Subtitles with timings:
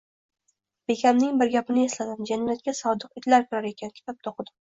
[0.91, 4.53] Bekamning bir gapini esladim: “Jannatga sodiq itlar kirar ekan, kitobda o‘qidim”